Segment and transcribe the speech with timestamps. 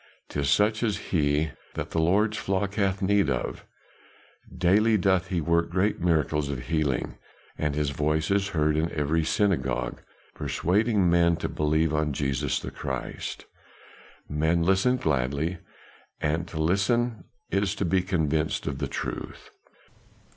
[0.29, 3.67] "'Tis such as he that the Lord's flock hath need of;
[4.51, 7.19] daily doth he work great miracles of healing,
[7.55, 10.01] and his voice is heard in every synagogue
[10.33, 13.45] persuading men to believe on Jesus the Christ.
[14.27, 15.59] Men listen gladly;
[16.19, 19.51] and to listen is to be convinced of the truth."